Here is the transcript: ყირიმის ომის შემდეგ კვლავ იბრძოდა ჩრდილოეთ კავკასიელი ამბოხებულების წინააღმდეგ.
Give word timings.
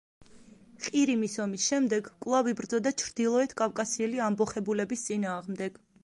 ყირიმის 0.83 1.33
ომის 1.43 1.65
შემდეგ 1.73 2.07
კვლავ 2.25 2.49
იბრძოდა 2.51 2.93
ჩრდილოეთ 3.01 3.53
კავკასიელი 3.59 4.23
ამბოხებულების 4.29 5.05
წინააღმდეგ. 5.11 5.79